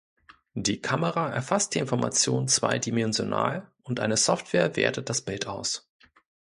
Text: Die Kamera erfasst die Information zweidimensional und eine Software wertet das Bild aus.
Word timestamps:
Die 0.55 0.81
Kamera 0.81 1.29
erfasst 1.31 1.75
die 1.75 1.77
Information 1.77 2.47
zweidimensional 2.47 3.69
und 3.83 3.99
eine 3.99 4.17
Software 4.17 4.75
wertet 4.75 5.11
das 5.11 5.21
Bild 5.21 5.45
aus. 5.45 5.91